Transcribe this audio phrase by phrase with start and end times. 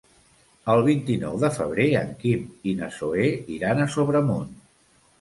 [0.75, 4.55] El vint-i-nou de febrer en Quim i na Zoè iran a Sobremunt.